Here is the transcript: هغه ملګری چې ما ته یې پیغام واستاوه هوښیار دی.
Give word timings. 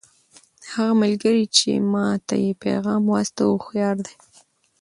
هغه 0.71 0.93
ملګری 1.01 1.45
چې 1.57 1.69
ما 1.91 2.07
ته 2.27 2.35
یې 2.43 2.51
پیغام 2.63 3.03
واستاوه 3.07 3.53
هوښیار 3.61 3.95
دی. 4.05 4.15